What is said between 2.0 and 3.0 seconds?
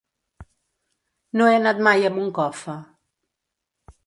a Moncofa.